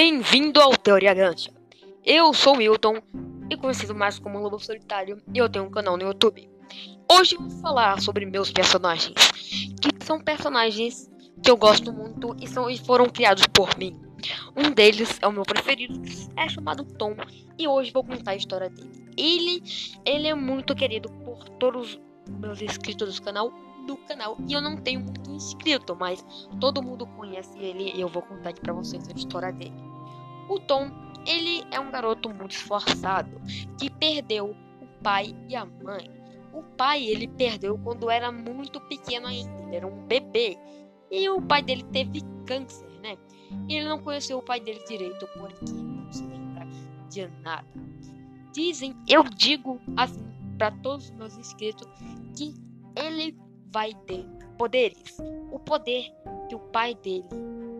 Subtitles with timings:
[0.00, 1.50] Bem-vindo ao Teoria Gancha.
[2.06, 3.02] Eu sou o Wilton
[3.50, 6.48] e conhecido mais como Lobo Solitário e eu tenho um canal no YouTube.
[7.10, 9.16] Hoje vou falar sobre meus personagens,
[9.80, 11.10] que são personagens
[11.42, 14.00] que eu gosto muito e, são, e foram criados por mim.
[14.56, 16.00] Um deles é o meu preferido,
[16.36, 17.16] é chamado Tom,
[17.58, 19.04] e hoje vou contar a história dele.
[19.16, 19.62] Ele,
[20.06, 23.52] ele é muito querido por todos os meus inscritos do canal,
[23.84, 26.24] do canal, e eu não tenho muito inscrito, mas
[26.60, 29.87] todo mundo conhece ele e eu vou contar aqui pra vocês a história dele.
[30.48, 30.90] O Tom,
[31.26, 33.30] ele é um garoto muito esforçado,
[33.78, 36.10] que perdeu o pai e a mãe.
[36.52, 40.58] O pai ele perdeu quando era muito pequeno ainda, ele era um bebê.
[41.10, 43.16] E o pai dele teve câncer, né?
[43.68, 46.66] E ele não conheceu o pai dele direito porque não se lembra
[47.10, 47.68] de nada.
[48.52, 50.26] Dizem, eu digo assim
[50.56, 51.86] para todos os meus inscritos
[52.36, 52.54] que
[52.96, 53.38] ele
[53.72, 54.26] vai ter
[54.58, 55.16] poderes.
[55.52, 56.10] O poder
[56.48, 57.24] que o pai dele,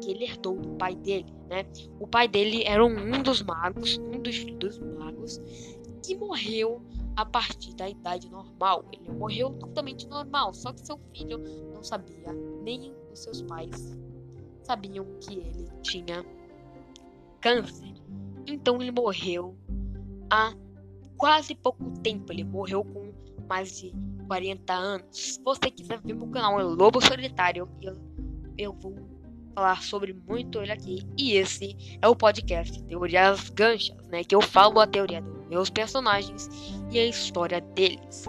[0.00, 1.64] que ele herdou do pai dele, né?
[2.00, 5.40] O pai dele era um dos magos, um dos filhos dos magos,
[6.04, 6.82] que morreu
[7.16, 8.84] a partir da idade normal.
[8.92, 11.38] Ele morreu totalmente normal, só que seu filho
[11.74, 13.96] não sabia, nem os seus pais
[14.62, 16.24] sabiam que ele tinha
[17.40, 17.94] câncer.
[18.46, 19.56] Então ele morreu
[20.30, 20.54] há
[21.16, 22.32] quase pouco tempo.
[22.32, 23.12] Ele morreu com
[23.48, 23.92] mais de
[24.26, 25.06] 40 anos.
[25.10, 27.68] Se você quiser ver meu canal, é Lobo Solitário.
[27.82, 27.96] Eu,
[28.56, 28.94] eu vou
[29.54, 31.02] falar sobre muito ele aqui.
[31.16, 34.24] E esse é o podcast Teorias Ganchas, né?
[34.24, 36.48] Que eu falo a teoria dos meus personagens
[36.90, 38.26] e a história deles.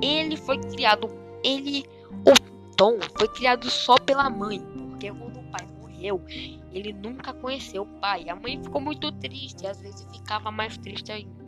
[0.00, 1.08] Ele foi criado.
[1.42, 1.84] Ele.
[2.10, 4.60] O Tom foi criado só pela mãe.
[4.90, 6.22] Porque quando o pai morreu,
[6.72, 8.28] ele nunca conheceu o pai.
[8.28, 9.66] A mãe ficou muito triste.
[9.66, 11.46] Às vezes ficava mais triste ainda.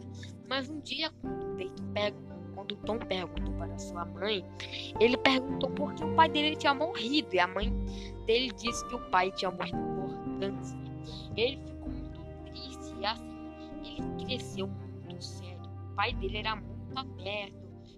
[0.48, 4.44] Mas um dia, quando o peito pega quando Tom perguntou para sua mãe,
[4.98, 7.33] ele perguntou por que o pai dele tinha morrido.
[7.33, 7.72] E a mãe
[8.29, 10.77] dele disse que o pai tinha morrido por câncer.
[11.34, 13.39] Ele ficou muito triste e assim
[13.83, 15.63] ele cresceu muito sério.
[15.91, 17.57] O pai dele era muito aberto,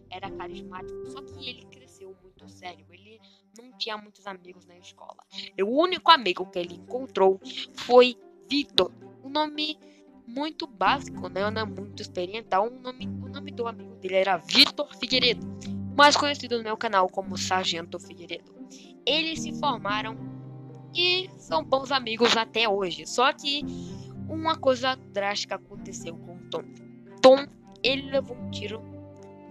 [0.09, 2.87] era carismático, só que ele cresceu muito sério.
[2.91, 3.21] Ele
[3.59, 5.19] não tinha muitos amigos na escola.
[5.59, 7.41] E o único amigo que ele encontrou
[7.75, 8.16] foi
[8.49, 8.93] Vitor.
[9.25, 9.78] O nome
[10.27, 11.50] muito básico, né?
[11.50, 12.69] Não é muito experimental.
[12.69, 15.44] O nome, o nome do amigo dele era Vitor Figueiredo,
[16.00, 18.50] mais conhecido no meu canal como Sargento Figueiredo.
[19.05, 20.16] Eles se formaram
[20.94, 23.06] e são bons amigos até hoje.
[23.06, 23.62] Só que
[24.27, 26.62] uma coisa drástica aconteceu com Tom.
[27.21, 27.47] Tom,
[27.83, 28.81] ele levou um tiro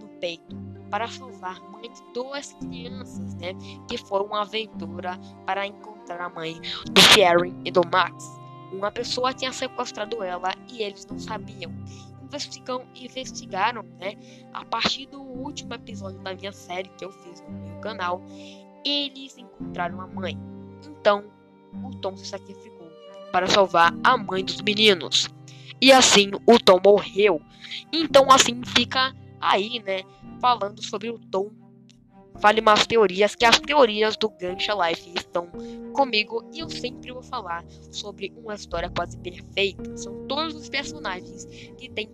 [0.00, 0.56] no peito
[0.90, 3.54] para salvar a mãe de duas crianças, né?
[3.88, 8.24] Que foram uma aventura para encontrar a mãe do Karen e do Max.
[8.72, 11.72] Uma pessoa tinha sequestrado ela e eles não sabiam.
[12.30, 14.14] Investigam, investigaram, né?
[14.52, 18.22] A partir do último episódio da minha série que eu fiz no meu canal,
[18.84, 20.38] eles encontraram a mãe.
[20.86, 21.24] Então,
[21.84, 22.88] o Tom se sacrificou
[23.32, 25.28] para salvar a mãe dos meninos.
[25.80, 27.42] E assim o Tom morreu.
[27.92, 30.02] Então assim fica aí, né?
[30.40, 31.50] Falando sobre o Tom
[32.40, 35.48] fale mais teorias, que as teorias do Gansha Life estão
[35.92, 39.96] comigo e eu sempre vou falar sobre uma história quase perfeita.
[39.96, 41.44] São todos os personagens
[41.76, 42.08] que têm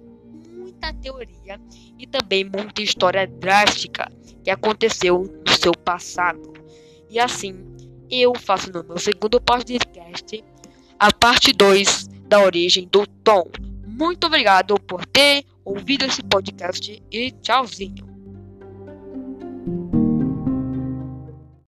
[0.77, 1.61] muita teoria
[1.99, 4.11] e também muita história drástica
[4.45, 6.53] que aconteceu no seu passado.
[7.09, 7.55] E assim,
[8.11, 10.45] eu faço no meu segundo podcast
[10.99, 13.45] a parte 2 da origem do Tom.
[13.87, 18.16] Muito obrigado por ter ouvido esse podcast e tchauzinho.